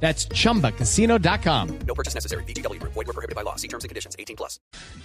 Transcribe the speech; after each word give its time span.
That's 0.00 0.28
chumbacasino.com. 0.28 1.68
No 1.86 1.94
purchase 1.94 2.14
necessary. 2.14 2.44
BGW. 2.44 2.78
Void 2.82 3.06
were 3.06 3.12
prohibited 3.14 3.34
by 3.34 3.42
law. 3.42 3.56
See 3.56 3.68
terms 3.68 3.84
and 3.84 3.88
conditions. 3.88 4.14
18 4.18 4.36
plus. 4.36 4.60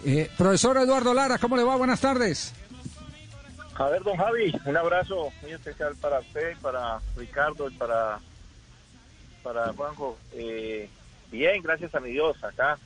Eh, 0.06 0.30
profesor 0.38 0.78
Eduardo 0.78 1.14
Lara, 1.14 1.38
¿cómo 1.38 1.56
le 1.58 1.64
va? 1.64 1.76
Buenas 1.78 2.00
tardes. 2.02 2.54
A 3.76 3.86
ver, 3.90 4.04
don 4.04 4.18
Javi, 4.18 4.54
un 4.66 4.78
abrazo 4.78 5.30
muy 5.42 5.54
especial 5.54 5.96
para 5.96 6.20
usted, 6.20 6.56
para 6.62 7.00
Ricardo 7.16 7.70
y 7.70 7.74
para, 7.74 8.20
para 9.44 9.74
Juanjo. 9.74 10.18
Eh, 10.34 10.88
bien, 11.32 11.64
gracias 11.64 11.96
a 11.96 12.00
mi 12.00 12.12
Dios, 12.12 12.36
acá. 12.44 12.78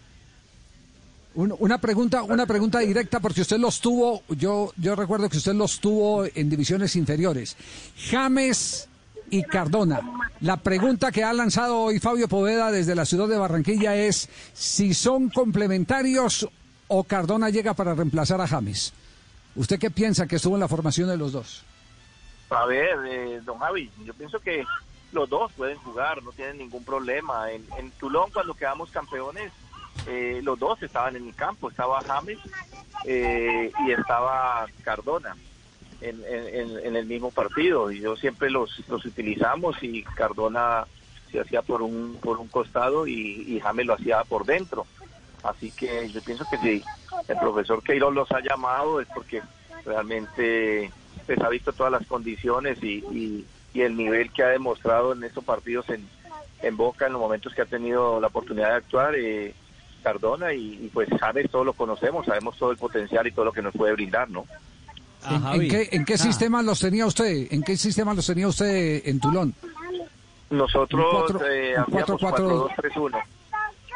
Un- 1.34 1.54
una 1.60 1.80
pregunta, 1.82 2.22
una 2.24 2.46
pregunta 2.46 2.80
directa, 2.80 3.20
porque 3.20 3.42
usted 3.42 3.58
los 3.58 3.82
tuvo, 3.82 4.22
yo, 4.30 4.72
yo 4.78 4.96
recuerdo 4.96 5.28
que 5.28 5.38
usted 5.38 5.54
los 5.54 5.80
tuvo 5.82 6.24
en 6.34 6.50
divisiones 6.50 6.96
inferiores. 6.96 7.58
James 8.10 8.88
y 9.30 9.44
Cardona. 9.44 10.02
La 10.42 10.58
pregunta 10.58 11.12
que 11.12 11.24
ha 11.24 11.34
lanzado 11.34 11.80
hoy 11.80 12.00
Fabio 12.00 12.28
Poveda 12.28 12.72
desde 12.72 12.96
la 12.96 13.06
ciudad 13.06 13.28
de 13.28 13.38
Barranquilla 13.38 13.96
es 13.96 14.30
si 14.54 14.94
son 14.94 15.30
complementarios 15.30 16.48
o 16.88 17.04
Cardona 17.04 17.50
llega 17.50 17.74
para 17.74 17.96
reemplazar 17.96 18.42
a 18.42 18.48
James. 18.48 18.94
¿Usted 19.56 19.80
qué 19.80 19.90
piensa 19.90 20.28
que 20.28 20.36
estuvo 20.36 20.56
en 20.56 20.60
la 20.62 20.68
formación 20.68 21.10
de 21.10 21.18
los 21.18 21.32
dos? 21.32 21.64
A 22.50 22.66
ver, 22.66 22.98
eh, 23.08 23.42
don 23.44 23.58
Javi, 23.60 23.90
yo 24.04 24.14
pienso 24.14 24.40
que 24.40 24.64
los 25.12 25.30
dos 25.30 25.52
pueden 25.54 25.78
jugar, 25.78 26.22
no 26.22 26.32
tienen 26.32 26.58
ningún 26.58 26.84
problema. 26.84 27.52
En, 27.52 27.66
en 27.78 27.92
Tulón, 27.92 28.30
cuando 28.32 28.54
quedamos 28.54 28.92
campeones, 28.92 29.52
eh, 30.08 30.42
los 30.44 30.60
dos 30.60 30.82
estaban 30.84 31.16
en 31.16 31.28
el 31.28 31.36
campo. 31.36 31.70
Estaba 31.70 32.02
James 32.02 32.38
eh, 33.06 33.72
y 33.88 33.92
estaba 33.92 34.68
Cardona 34.84 35.36
en, 36.10 36.24
en- 36.26 36.80
en- 36.86 36.96
el 36.96 37.06
mismo 37.06 37.32
partido. 37.32 37.92
Y 37.92 38.00
yo 38.02 38.16
siempre 38.16 38.50
los, 38.50 38.72
los 38.88 39.04
utilizamos 39.06 39.76
y 39.82 40.04
Cardona 40.04 40.86
se 41.32 41.40
hacía 41.40 41.62
por 41.62 41.82
un, 41.82 42.18
por 42.22 42.38
un 42.40 42.48
costado 42.48 43.08
y, 43.08 43.44
y 43.48 43.60
James 43.60 43.86
lo 43.86 43.94
hacía 43.96 44.24
por 44.24 44.46
dentro. 44.46 44.86
Así 45.44 45.72
que 45.72 46.10
yo 46.10 46.22
pienso 46.22 46.46
que 46.50 46.58
si 46.60 46.84
el 47.28 47.38
profesor 47.38 47.84
Queiroz 47.84 48.14
los 48.14 48.32
ha 48.32 48.40
llamado 48.42 49.00
es 49.02 49.08
porque 49.14 49.42
realmente 49.86 50.92
pues, 51.26 51.40
ha 51.42 51.50
visto 51.50 51.74
todas 51.74 51.92
las 51.92 52.06
condiciones 52.08 52.78
y, 52.84 53.04
y- 53.12 53.46
y 53.74 53.82
el 53.82 53.98
nivel 53.98 54.32
que 54.32 54.42
ha 54.42 54.48
demostrado 54.48 55.12
en 55.12 55.24
estos 55.26 55.44
partidos 55.44 55.90
en, 55.90 56.08
en 56.62 56.78
Boca, 56.78 57.08
en 57.08 57.12
los 57.14 57.22
momentos 57.22 57.54
que 57.54 57.62
ha 57.62 57.66
tenido 57.66 58.22
la 58.22 58.28
oportunidad 58.28 58.70
de 58.70 58.76
actuar, 58.76 59.16
eh, 59.16 59.54
Cardona 60.02 60.54
y, 60.54 60.86
y, 60.86 60.90
pues 60.94 61.10
James 61.20 61.50
todos 61.52 61.66
lo 61.66 61.74
conocemos, 61.74 62.26
sabemos 62.26 62.56
todo 62.58 62.72
el 62.72 62.78
potencial 62.78 63.28
y 63.28 63.32
todo 63.32 63.44
lo 63.44 63.52
que 63.52 63.62
nos 63.62 63.74
puede 63.76 63.92
brindar, 63.94 64.30
¿no? 64.30 64.46
¿En, 65.30 65.62
en 65.62 65.70
qué, 65.70 65.90
en 65.92 66.06
qué 66.06 66.14
Ah. 66.16 66.18
sistema 66.18 66.62
los 66.62 66.80
tenía 66.80 67.06
usted? 67.06 67.48
¿En 67.52 67.62
qué 67.64 67.78
sistema 67.78 68.14
los 68.14 68.26
tenía 68.26 68.48
usted 68.48 69.02
en 69.06 69.20
Tulón? 69.20 69.54
Nosotros 70.50 71.32
eh, 71.50 71.76
cuatro, 71.92 72.18
4-2-3-1. 72.18 72.70
4, 72.72 72.72
2, 72.72 72.72
3, 72.72 73.22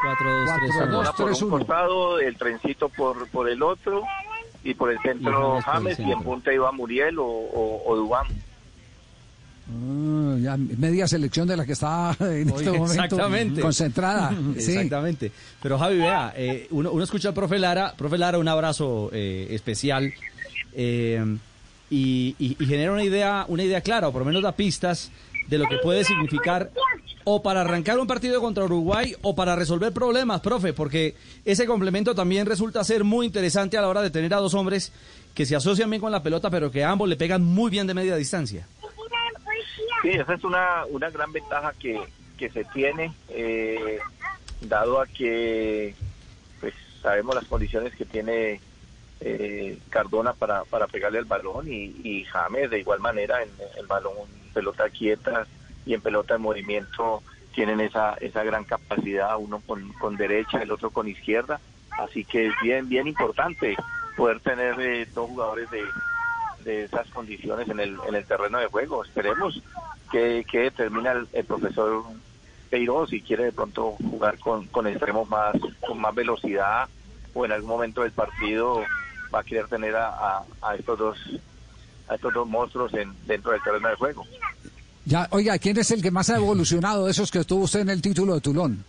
Cuatro, 0.01 0.33
1. 0.85 0.91
dos, 0.91 1.01
Una 1.01 1.11
por 1.13 1.25
tres, 1.27 1.41
un 1.41 1.47
uno. 1.49 1.57
costado, 1.57 2.19
el 2.19 2.35
trencito 2.37 2.89
por, 2.89 3.27
por 3.29 3.49
el 3.49 3.61
otro 3.61 4.03
y 4.63 4.73
por 4.73 4.91
el 4.91 4.99
centro 4.99 5.59
James 5.61 5.99
el 5.99 6.05
James 6.05 6.09
y 6.09 6.11
en 6.11 6.23
punta 6.23 6.53
iba 6.53 6.71
Muriel 6.71 7.19
o, 7.19 7.25
o, 7.25 7.83
o 7.85 7.95
Dubán. 7.95 8.27
Ah, 9.71 10.35
ya 10.41 10.57
media 10.57 11.07
selección 11.07 11.47
de 11.47 11.55
la 11.55 11.63
que 11.65 11.73
está 11.73 12.15
en 12.19 12.49
este 12.49 12.71
momento 12.71 12.85
exactamente. 13.03 13.61
concentrada. 13.61 14.31
Sí. 14.57 14.71
Exactamente. 14.71 15.31
Pero 15.61 15.77
Javi, 15.77 15.97
vea, 15.99 16.33
eh, 16.35 16.67
uno, 16.71 16.91
uno 16.91 17.03
escucha 17.03 17.27
al 17.29 17.33
profe 17.35 17.59
Lara, 17.59 17.93
profe 17.95 18.17
Lara, 18.17 18.39
un 18.39 18.47
abrazo 18.47 19.09
eh, 19.13 19.47
especial 19.51 20.11
eh, 20.73 21.37
y, 21.89 22.55
genera 22.59 22.91
una 22.91 23.03
idea, 23.03 23.45
una 23.47 23.63
idea 23.63 23.81
clara, 23.81 24.07
o 24.07 24.11
por 24.11 24.21
lo 24.21 24.25
menos 24.25 24.43
da 24.43 24.51
pistas 24.51 25.11
de 25.47 25.57
lo 25.57 25.67
que 25.67 25.77
puede 25.77 26.03
significar 26.03 26.69
o 27.23 27.41
para 27.41 27.61
arrancar 27.61 27.99
un 27.99 28.07
partido 28.07 28.39
contra 28.41 28.63
Uruguay 28.63 29.15
o 29.21 29.35
para 29.35 29.55
resolver 29.55 29.91
problemas, 29.91 30.41
profe, 30.41 30.73
porque 30.73 31.15
ese 31.45 31.65
complemento 31.65 32.15
también 32.15 32.45
resulta 32.45 32.83
ser 32.83 33.03
muy 33.03 33.25
interesante 33.25 33.77
a 33.77 33.81
la 33.81 33.87
hora 33.87 34.01
de 34.01 34.09
tener 34.09 34.33
a 34.33 34.37
dos 34.37 34.53
hombres 34.53 34.91
que 35.33 35.45
se 35.45 35.55
asocian 35.55 35.89
bien 35.89 36.01
con 36.01 36.11
la 36.11 36.23
pelota, 36.23 36.49
pero 36.49 36.71
que 36.71 36.83
ambos 36.83 37.09
le 37.09 37.17
pegan 37.17 37.43
muy 37.43 37.69
bien 37.69 37.87
de 37.87 37.93
media 37.93 38.15
distancia. 38.15 38.67
Sí, 40.01 40.09
esa 40.09 40.33
es 40.33 40.43
una, 40.43 40.85
una 40.89 41.09
gran 41.09 41.31
ventaja 41.31 41.73
que, 41.77 41.99
que 42.37 42.49
se 42.49 42.63
tiene, 42.65 43.13
eh, 43.29 43.99
dado 44.61 45.01
a 45.01 45.07
que 45.07 45.93
pues 46.59 46.73
sabemos 47.01 47.35
las 47.35 47.45
condiciones 47.45 47.93
que 47.95 48.05
tiene 48.05 48.61
eh, 49.21 49.77
Cardona 49.89 50.33
para, 50.33 50.63
para 50.65 50.87
pegarle 50.87 51.19
el 51.19 51.25
balón 51.25 51.67
y, 51.67 51.95
y 52.03 52.23
James 52.25 52.69
de 52.69 52.79
igual 52.79 52.99
manera 52.99 53.43
en 53.43 53.49
el 53.77 53.87
balón 53.87 54.13
pelota 54.53 54.89
quieta 54.89 55.45
y 55.85 55.93
en 55.93 56.01
pelota 56.01 56.35
de 56.35 56.39
movimiento 56.39 57.21
tienen 57.53 57.81
esa, 57.81 58.13
esa 58.15 58.43
gran 58.43 58.63
capacidad, 58.63 59.35
uno 59.37 59.61
con, 59.65 59.91
con 59.93 60.15
derecha, 60.15 60.61
el 60.61 60.71
otro 60.71 60.91
con 60.91 61.07
izquierda, 61.07 61.59
así 61.97 62.23
que 62.23 62.47
es 62.47 62.53
bien, 62.61 62.87
bien 62.87 63.07
importante 63.07 63.75
poder 64.15 64.39
tener 64.39 64.79
eh, 64.79 65.07
dos 65.13 65.29
jugadores 65.29 65.69
de, 65.71 65.83
de 66.63 66.83
esas 66.83 67.07
condiciones 67.09 67.67
en 67.69 67.79
el, 67.79 67.97
en 68.07 68.15
el 68.15 68.25
terreno 68.25 68.59
de 68.59 68.67
juego. 68.67 69.03
Esperemos 69.03 69.61
que, 70.11 70.45
que 70.49 70.59
determina 70.59 71.11
el, 71.11 71.27
el 71.33 71.45
profesor 71.45 72.03
Queiroz 72.69 73.09
si 73.09 73.21
quiere 73.21 73.45
de 73.45 73.51
pronto 73.51 73.91
jugar 73.93 74.37
con, 74.39 74.67
con 74.67 74.87
extremos 74.87 75.27
más, 75.27 75.55
con 75.85 75.99
más 75.99 76.13
velocidad 76.13 76.87
o 77.33 77.45
en 77.45 77.51
algún 77.51 77.69
momento 77.69 78.03
del 78.03 78.11
partido 78.11 78.83
va 79.33 79.39
a 79.39 79.43
querer 79.43 79.67
tener 79.67 79.95
a, 79.95 80.09
a, 80.09 80.43
a 80.61 80.75
estos 80.75 80.97
dos 80.97 81.17
a 82.07 82.15
estos 82.15 82.33
dos 82.33 82.47
monstruos 82.47 82.93
en, 82.93 83.13
dentro 83.27 83.51
del 83.51 83.61
terreno 83.61 83.87
de 83.87 83.95
juego. 83.95 84.25
Ya, 85.05 85.27
oiga, 85.31 85.57
¿quién 85.57 85.77
es 85.77 85.91
el 85.91 86.01
que 86.01 86.11
más 86.11 86.29
ha 86.29 86.37
evolucionado 86.37 87.05
de 87.05 87.11
esos 87.11 87.31
que 87.31 87.39
estuvo 87.39 87.63
usted 87.63 87.81
en 87.81 87.89
el 87.89 88.01
título 88.01 88.35
de 88.35 88.41
Tulón? 88.41 88.83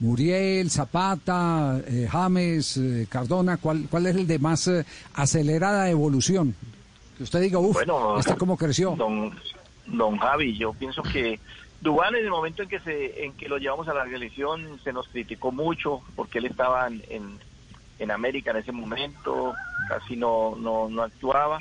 Muriel, 0.00 0.70
Zapata, 0.70 1.78
eh, 1.86 2.08
James, 2.10 2.78
eh, 2.78 3.06
Cardona, 3.08 3.58
¿cuál, 3.58 3.86
¿cuál 3.90 4.06
es 4.06 4.16
el 4.16 4.26
de 4.26 4.38
más 4.38 4.66
eh, 4.68 4.84
acelerada 5.14 5.90
evolución? 5.90 6.54
Que 7.18 7.24
usted 7.24 7.42
diga, 7.42 7.58
uff, 7.58 7.74
Bueno, 7.74 8.18
¿este 8.18 8.34
cómo 8.36 8.56
creció? 8.56 8.94
Don, 8.96 9.30
don 9.86 10.16
Javi, 10.16 10.56
yo 10.56 10.72
pienso 10.72 11.02
que 11.02 11.38
Dubán 11.82 12.14
en 12.14 12.24
el 12.24 12.30
momento 12.30 12.62
en 12.62 12.68
que 12.68 12.80
se 12.80 13.24
en 13.24 13.32
que 13.34 13.48
lo 13.48 13.58
llevamos 13.58 13.88
a 13.88 13.94
la 13.94 14.04
selección 14.04 14.78
se 14.84 14.92
nos 14.92 15.08
criticó 15.08 15.50
mucho 15.52 16.00
porque 16.14 16.38
él 16.38 16.46
estaba 16.46 16.86
en, 16.86 17.02
en, 17.08 17.38
en 18.00 18.10
América 18.10 18.50
en 18.50 18.56
ese 18.56 18.72
momento, 18.72 19.54
casi 19.88 20.16
no, 20.16 20.56
no, 20.56 20.88
no 20.88 21.02
actuaba 21.02 21.58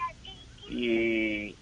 y, 0.70 1.56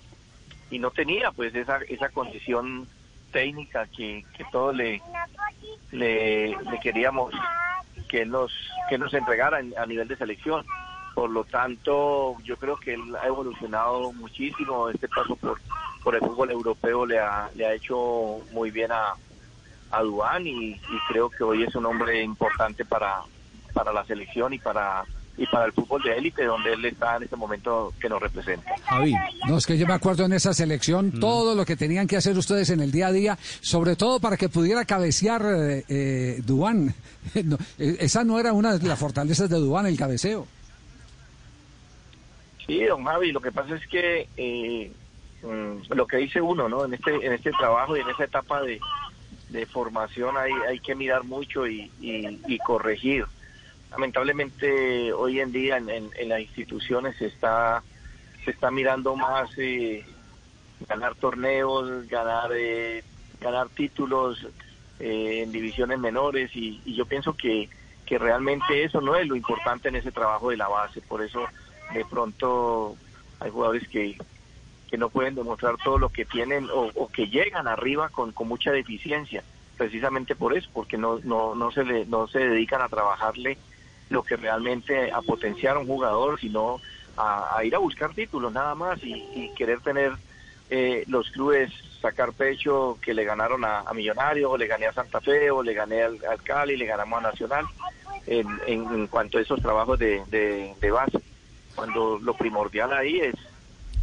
y 0.70 0.80
no 0.80 0.92
tenía 0.92 1.32
pues 1.32 1.54
esa, 1.56 1.80
esa 1.90 2.10
condición 2.10 2.88
técnica 3.32 3.88
que, 3.88 4.24
que 4.38 4.46
todos 4.52 4.76
le, 4.76 5.02
le, 5.92 6.56
queríamos 6.82 7.34
que 8.08 8.26
nos, 8.26 8.54
que 8.88 8.98
nos 9.00 9.14
entregara 9.14 9.60
en- 9.60 9.74
a 9.78 9.86
nivel 9.86 10.08
de 10.08 10.16
selección. 10.16 10.64
Por 11.16 11.32
lo 11.32 11.44
tanto, 11.46 12.38
yo 12.44 12.58
creo 12.58 12.78
que 12.78 12.94
él 12.94 13.16
ha 13.20 13.26
evolucionado 13.26 14.14
muchísimo. 14.14 14.90
Este 14.90 15.08
paso 15.10 15.36
por, 15.36 15.60
por 16.04 16.14
el 16.14 16.22
fútbol 16.22 16.52
europeo 16.52 17.06
le 17.08 17.18
ha, 17.20 17.50
le 17.56 17.66
ha 17.66 17.74
hecho 17.74 18.42
muy 18.52 18.70
bien 18.70 18.92
a, 18.92 19.16
a 19.90 20.02
Dubán 20.04 20.46
y 20.46 20.80
creo 21.08 21.32
que 21.32 21.44
hoy 21.44 21.64
es 21.64 21.74
un 21.76 21.88
hombre 21.88 22.22
importante 22.22 22.86
para, 22.86 23.24
para 23.78 23.94
la 23.94 24.04
selección 24.06 24.54
y 24.54 24.58
para, 24.60 25.04
y 25.38 25.46
para 25.48 25.66
el 25.66 25.72
fútbol 25.72 26.02
de 26.02 26.18
élite, 26.18 26.46
donde 26.46 26.74
él 26.74 26.84
está 26.86 27.18
en 27.18 27.24
este 27.24 27.36
momento 27.36 27.94
que 28.00 28.10
nos 28.10 28.20
representa. 28.20 28.72
Javi. 28.86 29.14
No, 29.48 29.58
es 29.58 29.68
que 29.68 29.78
yo 29.78 29.86
me 29.86 29.94
acuerdo 29.94 30.26
en 30.26 30.34
esa 30.34 30.52
selección 30.54 31.12
todo 31.20 31.54
lo 31.54 31.64
que 31.64 31.76
tenían 31.76 32.08
que 32.08 32.18
hacer 32.18 32.36
ustedes 32.38 32.72
en 32.72 32.80
el 32.80 32.92
día 32.92 33.08
a 33.08 33.12
día, 33.12 33.38
sobre 33.62 33.96
todo 33.96 34.20
para 34.20 34.36
que 34.36 34.50
pudiera 34.50 34.84
cabecear 34.86 35.44
eh, 35.46 35.86
eh, 35.90 36.42
Dubán. 36.44 36.94
No, 37.44 37.58
eh, 37.78 37.98
esa 38.00 38.24
no 38.24 38.40
era 38.40 38.54
una 38.54 38.78
de 38.78 38.88
las 38.88 38.98
fortalezas 38.98 39.50
de 39.50 39.58
Dubán, 39.58 39.86
el 39.86 39.98
cabeceo. 39.98 40.48
Sí, 42.66 42.84
don 42.86 43.04
Javi, 43.06 43.32
lo 43.32 43.40
que 43.42 43.52
pasa 43.52 43.76
es 43.76 43.88
que 43.88 44.28
eh, 44.38 44.92
mm, 45.44 45.94
lo 45.94 46.08
que 46.08 46.18
dice 46.18 46.42
uno, 46.42 46.68
¿no? 46.68 46.86
En 46.86 46.94
este, 46.94 47.14
en 47.26 47.34
este 47.34 47.52
trabajo 47.52 47.96
y 47.96 48.02
en 48.02 48.10
esa 48.10 48.24
etapa 48.26 48.62
de, 48.62 48.80
de 49.50 49.66
formación 49.66 50.36
hay, 50.38 50.52
hay 50.70 50.80
que 50.80 50.96
mirar 50.96 51.24
mucho 51.24 51.68
y, 51.68 51.92
y- 52.02 52.40
y 52.48 52.58
corregir. 52.60 53.26
Lamentablemente 53.92 55.14
hoy 55.14 55.40
en 55.40 55.52
día 55.52 55.78
en, 55.78 55.90
en- 55.90 56.30
las 56.30 56.42
instituciones 56.42 57.16
se 57.18 57.28
está, 57.28 57.84
se 58.44 58.52
está 58.52 58.70
mirando 58.70 59.16
más 59.16 59.50
eh, 59.58 60.06
ganar 60.88 61.16
torneos, 61.16 62.06
ganar, 62.08 62.52
eh, 62.54 63.04
ganar 63.40 63.70
títulos 63.70 64.46
eh, 65.00 65.42
en 65.44 65.52
divisiones 65.52 66.00
menores 66.00 66.52
y, 66.54 66.82
y 66.86 66.96
yo 66.96 67.06
pienso 67.06 67.34
que, 67.36 67.70
que 68.06 68.18
realmente 68.18 68.84
eso 68.84 69.00
no 69.00 69.16
es 69.16 69.26
lo 69.26 69.36
importante 69.36 69.88
en 69.88 69.96
ese 69.96 70.12
trabajo 70.12 70.50
de 70.50 70.58
la 70.58 70.68
base. 70.68 71.02
Por 71.02 71.22
eso 71.24 71.40
de 71.94 72.04
pronto 72.06 72.98
hay 73.40 73.50
jugadores 73.52 73.88
que, 73.88 74.18
que 74.90 74.98
no 74.98 75.10
pueden 75.10 75.36
demostrar 75.36 75.76
todo 75.84 75.98
lo 75.98 76.10
que 76.10 76.26
tienen 76.26 76.70
o, 76.70 76.92
o 76.94 77.08
que 77.10 77.28
llegan 77.28 77.68
arriba 77.70 78.10
con, 78.10 78.34
con 78.34 78.50
mucha 78.50 78.72
deficiencia, 78.72 79.46
precisamente 79.78 80.36
por 80.36 80.58
eso, 80.58 80.70
porque 80.74 80.98
no, 80.98 81.20
no, 81.24 81.56
no, 81.56 81.72
se 81.72 81.86
le, 81.86 82.06
no 82.06 82.28
se 82.28 82.40
dedican 82.40 82.82
a 82.82 82.90
trabajarle 82.90 83.58
lo 84.10 84.24
que 84.24 84.38
realmente 84.38 85.12
a 85.12 85.22
potenciar 85.22 85.76
a 85.76 85.80
un 85.80 85.88
jugador, 85.88 86.40
sino 86.40 86.80
a, 87.18 87.58
a 87.58 87.64
ir 87.64 87.76
a 87.76 87.80
buscar 87.80 88.14
títulos 88.14 88.52
nada 88.54 88.76
más 88.76 89.04
y, 89.04 89.14
y 89.36 89.54
querer 89.56 89.82
tener 89.82 90.14
eh, 90.70 91.04
los 91.08 91.30
clubes 91.32 91.72
sacar 92.02 92.32
pecho 92.34 92.98
que 93.02 93.14
le 93.14 93.24
ganaron 93.24 93.66
a, 93.66 93.84
Millonarios, 93.94 94.52
o 94.52 94.58
le 94.58 94.68
gané 94.68 94.86
a 94.86 94.94
Santa 94.94 95.20
Fe, 95.20 95.50
o 95.50 95.64
le 95.64 95.74
gané 95.74 96.04
al, 96.04 96.20
al 96.26 96.42
Cali, 96.44 96.78
le 96.78 96.86
ganamos 96.86 97.20
a 97.20 97.30
Nacional, 97.30 97.66
en, 98.28 98.48
en, 98.68 98.86
en 98.94 99.08
cuanto 99.08 99.40
a 99.40 99.42
esos 99.42 99.62
trabajos 99.62 99.98
de, 99.98 100.22
de 100.30 100.92
base. 100.92 101.20
Cuando 101.76 102.20
lo 102.20 102.34
primordial 102.36 102.94
ahí 102.94 103.20
es 103.20 103.36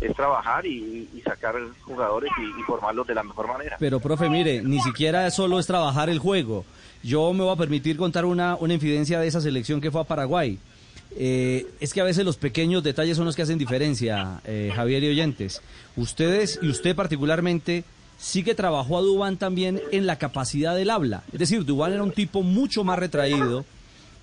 es 0.01 0.15
trabajar 0.15 0.67
y, 0.67 1.09
sacar 1.25 1.55
jugadores 1.83 2.31
y, 2.39 2.63
formarlos 2.63 3.07
de 3.07 3.15
la 3.15 3.23
mejor 3.23 3.49
manera. 3.49 3.77
Pero, 3.79 4.01
profe, 4.01 4.29
mire, 4.29 4.63
ni 4.63 4.81
siquiera 4.81 5.31
solo 5.31 5.59
es 5.59 5.67
trabajar 5.67 6.11
el 6.11 6.19
juego. 6.19 6.65
Yo 7.03 7.33
me 7.33 7.45
voy 7.45 7.53
a 7.53 7.57
permitir 7.57 7.97
contar 7.97 8.25
una, 8.25 8.57
una 8.57 8.75
infidencia 8.75 9.21
de 9.21 9.27
esa 9.27 9.41
selección 9.41 9.81
que 9.81 9.91
fue 9.91 10.01
a 10.01 10.05
Paraguay. 10.05 10.59
Eh, 11.17 11.67
es 11.81 11.93
que 11.93 12.01
a 12.01 12.05
veces 12.05 12.25
los 12.25 12.37
pequeños 12.37 12.83
detalles 12.83 13.17
son 13.17 13.27
los 13.27 13.37
que 13.37 13.43
hacen 13.43 13.59
diferencia, 13.59 14.41
eh, 14.45 14.73
Javier 14.75 15.05
y 15.05 15.11
oyentes. 15.11 15.63
Ustedes, 15.97 16.59
y 16.61 16.69
usted 16.69 16.97
particularmente, 16.97 17.85
sí 18.19 18.43
que 18.43 18.55
trabajó 18.55 18.99
a 18.99 19.03
Dubán 19.03 19.37
también 19.37 19.81
en 19.93 20.07
la 20.07 20.17
capacidad 20.17 20.75
del 20.75 20.91
habla. 20.91 21.23
Es 21.33 21.39
decir, 21.39 21.65
Dubán 21.65 21.93
era 21.93 22.03
un 22.03 22.13
tipo 22.13 22.43
mucho 22.43 22.85
más 22.85 22.99
retraído. 22.99 23.65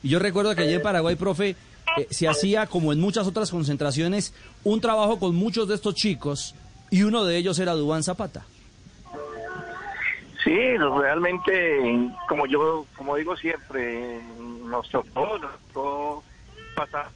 Y 0.03 0.09
yo 0.09 0.19
recuerdo 0.19 0.55
que 0.55 0.63
allí 0.63 0.73
en 0.73 0.81
Paraguay, 0.81 1.15
profe, 1.15 1.55
eh, 1.97 2.07
se 2.09 2.27
hacía, 2.27 2.67
como 2.67 2.93
en 2.93 2.99
muchas 2.99 3.27
otras 3.27 3.51
concentraciones, 3.51 4.33
un 4.63 4.81
trabajo 4.81 5.19
con 5.19 5.35
muchos 5.35 5.67
de 5.67 5.75
estos 5.75 5.95
chicos 5.95 6.55
y 6.89 7.03
uno 7.03 7.23
de 7.23 7.37
ellos 7.37 7.59
era 7.59 7.73
Dubán 7.73 8.03
Zapata. 8.03 8.45
Sí, 10.43 10.57
realmente, 10.77 12.11
como 12.27 12.47
yo, 12.47 12.85
como 12.97 13.15
digo 13.15 13.37
siempre, 13.37 14.19
nos 14.65 14.89
tocó, 14.89 15.37
nos 15.37 15.51
tocó 15.73 16.23
pasar 16.75 17.09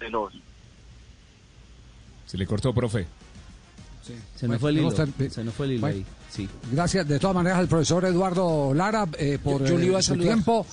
de 0.00 0.08
los... 0.10 0.32
Se 2.26 2.38
le 2.38 2.46
cortó, 2.46 2.72
profe. 2.72 3.06
Sí. 4.02 4.14
Se 4.34 4.48
me 4.48 4.58
fue 4.58 4.70
el 4.70 4.78
hilo. 4.78 4.90
Se 4.90 5.44
nos 5.44 5.54
fue 5.54 5.66
el 5.66 5.72
hilo 5.72 5.80
bueno, 5.82 5.96
ahí. 5.96 6.06
Sí. 6.30 6.48
Gracias 6.72 7.06
de 7.06 7.18
todas 7.18 7.36
maneras 7.36 7.58
al 7.58 7.68
profesor 7.68 8.04
Eduardo 8.06 8.72
Lara 8.74 9.06
eh, 9.18 9.38
por 9.42 9.60
yo, 9.60 9.74
yo 9.74 9.78
le 9.78 9.86
iba 9.86 9.98
a 9.98 10.02
su 10.02 10.12
saludar. 10.14 10.34
tiempo. 10.34 10.66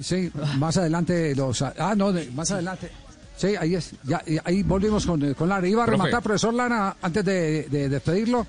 Sí, 0.00 0.30
más 0.58 0.76
adelante 0.76 1.34
los... 1.34 1.62
Ah, 1.62 1.94
no, 1.96 2.12
de- 2.12 2.30
más 2.32 2.50
adelante. 2.50 2.90
Sí, 3.36 3.54
ahí 3.56 3.74
es. 3.74 3.92
Ya, 4.04 4.22
ahí 4.44 4.62
volvimos 4.62 5.04
con, 5.06 5.34
con 5.34 5.48
Lara. 5.48 5.66
¿Iba 5.68 5.82
a 5.82 5.86
Profe. 5.86 6.02
rematar, 6.02 6.22
profesor 6.22 6.54
Lara, 6.54 6.96
antes 7.02 7.24
de, 7.24 7.64
de 7.64 7.88
despedirlo? 7.88 8.46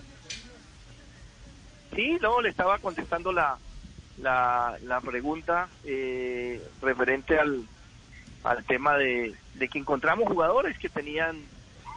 Sí, 1.96 2.18
no, 2.22 2.42
le 2.42 2.50
estaba 2.50 2.78
contestando 2.80 3.32
la, 3.32 3.58
la, 4.22 4.78
la 4.86 5.02
pregunta 5.02 5.68
eh, 5.84 6.62
referente 6.82 7.40
al, 7.40 7.64
al 8.44 8.64
tema 8.66 8.98
de, 8.98 9.34
de 9.56 9.68
que 9.68 9.80
encontramos 9.80 10.28
jugadores 10.28 10.78
que 10.78 10.90
tenían, 10.90 11.38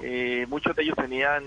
eh, 0.03 0.47
muchos 0.49 0.75
de 0.75 0.83
ellos 0.85 0.97
tenían 0.97 1.43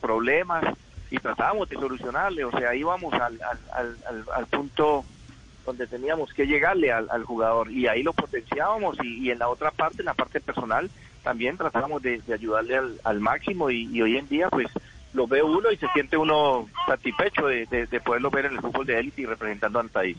problemas 0.00 0.64
y 1.10 1.18
tratábamos 1.18 1.68
de 1.68 1.76
solucionarle, 1.76 2.44
o 2.44 2.50
sea, 2.52 2.74
íbamos 2.74 3.12
al, 3.14 3.38
al, 3.42 3.58
al, 4.06 4.24
al 4.34 4.46
punto 4.46 5.04
donde 5.66 5.86
teníamos 5.86 6.32
que 6.32 6.46
llegarle 6.46 6.92
al, 6.92 7.24
jugador 7.24 7.70
y 7.70 7.88
ahí 7.88 8.02
lo 8.02 8.12
potenciábamos 8.12 8.96
y, 9.02 9.30
en 9.30 9.40
la 9.40 9.48
otra 9.48 9.70
parte, 9.72 9.98
en 10.00 10.06
la 10.06 10.14
parte 10.14 10.40
personal, 10.40 10.88
también 11.22 11.58
tratábamos 11.58 12.00
de, 12.02 12.22
de 12.26 12.34
ayudarle 12.34 12.76
al, 12.76 13.00
al 13.04 13.20
máximo 13.20 13.68
y, 13.68 13.88
y 13.92 14.00
hoy 14.00 14.16
en 14.16 14.28
día 14.28 14.48
pues 14.48 14.68
lo 15.16 15.26
ve 15.26 15.42
uno 15.42 15.72
y 15.72 15.76
se 15.78 15.86
siente 15.94 16.16
uno 16.16 16.68
satisfecho 16.86 17.46
de, 17.46 17.66
de, 17.66 17.86
de 17.86 18.00
poderlo 18.00 18.30
ver 18.30 18.44
en 18.46 18.52
el 18.52 18.60
fútbol 18.60 18.86
de 18.86 18.98
élite 19.00 19.22
y 19.22 19.26
representando 19.26 19.80
al 19.80 19.88
país. 19.88 20.16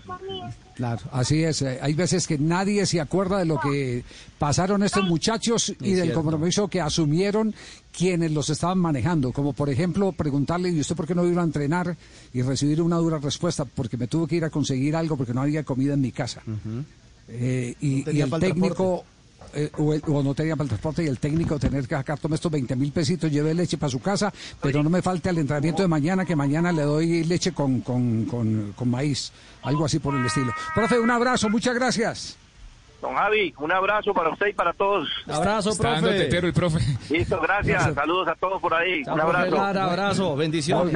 Claro, 0.75 1.01
así 1.11 1.43
es. 1.43 1.61
Eh, 1.61 1.79
Hay 1.81 1.93
veces 1.93 2.27
que 2.27 2.37
nadie 2.37 2.85
se 2.85 2.99
acuerda 2.99 3.37
de 3.37 3.45
lo 3.45 3.59
que 3.59 4.03
pasaron 4.39 4.83
estos 4.83 5.03
muchachos 5.05 5.73
y 5.79 5.93
del 5.93 6.11
compromiso 6.13 6.67
que 6.67 6.81
asumieron 6.81 7.53
quienes 7.95 8.31
los 8.31 8.49
estaban 8.49 8.79
manejando. 8.79 9.31
Como 9.31 9.53
por 9.53 9.69
ejemplo 9.69 10.11
preguntarle, 10.11 10.69
¿y 10.69 10.79
usted 10.79 10.95
por 10.95 11.07
qué 11.07 11.15
no 11.15 11.25
iba 11.25 11.41
a 11.41 11.45
entrenar? 11.45 11.95
Y 12.33 12.41
recibir 12.41 12.81
una 12.81 12.97
dura 12.97 13.19
respuesta, 13.19 13.65
porque 13.65 13.97
me 13.97 14.07
tuve 14.07 14.27
que 14.27 14.35
ir 14.35 14.45
a 14.45 14.49
conseguir 14.49 14.95
algo 14.95 15.15
porque 15.15 15.33
no 15.33 15.41
había 15.41 15.63
comida 15.63 15.93
en 15.93 16.01
mi 16.01 16.11
casa. 16.11 16.41
Eh, 17.29 17.75
y, 17.81 17.99
No 17.99 18.05
tenía 18.05 18.19
y 18.19 18.21
el 18.23 18.29
para 18.29 18.45
el 18.47 18.53
técnico... 18.53 19.05
eh, 19.53 19.71
o, 19.77 19.93
el- 19.93 20.01
o 20.07 20.23
no 20.23 20.33
tenía 20.33 20.55
para 20.55 20.63
el 20.63 20.69
transporte 20.69 21.03
y 21.03 21.07
el 21.07 21.19
técnico 21.19 21.57
tener 21.59 21.87
que 21.87 21.95
sacar, 21.95 22.19
tome 22.19 22.35
estos 22.35 22.51
20 22.51 22.75
mil 22.75 22.91
pesitos, 22.91 23.31
lleve 23.31 23.53
leche 23.53 23.77
para 23.77 23.89
su 23.89 23.99
casa, 23.99 24.33
pero 24.61 24.81
no 24.83 24.89
me 24.89 25.01
falte 25.01 25.29
al 25.29 25.37
entrenamiento 25.37 25.81
de 25.81 25.87
mañana, 25.87 26.25
que 26.25 26.35
mañana 26.35 26.71
le 26.71 26.83
doy 26.83 27.23
leche 27.23 27.51
con, 27.53 27.81
con, 27.81 28.25
con, 28.25 28.73
con 28.75 28.89
maíz, 28.89 29.31
algo 29.63 29.85
así 29.85 29.99
por 29.99 30.15
el 30.15 30.25
estilo. 30.25 30.53
Profe, 30.75 30.99
un 30.99 31.11
abrazo, 31.11 31.49
muchas 31.49 31.75
gracias. 31.75 32.37
Don 33.01 33.13
Javi, 33.13 33.53
un 33.59 33.71
abrazo 33.71 34.11
para 34.13 34.31
usted 34.31 34.47
y 34.47 34.53
para 34.53 34.73
todos. 34.73 35.07
Abrazo, 35.27 35.69
Está 35.69 35.91
dando 35.91 36.07
profe. 36.07 36.23
tetero 36.23 36.47
el 36.47 36.53
profe. 36.53 36.79
Listo, 37.11 37.39
gracias. 37.39 37.93
Saludos 37.93 38.27
a 38.27 38.35
todos 38.35 38.59
por 38.59 38.73
ahí. 38.73 39.03
Chao, 39.03 39.13
Un 39.13 39.21
abrazo. 39.21 39.55
Lara, 39.55 39.83
abrazo. 39.85 40.35
Bendiciones. 40.35 40.95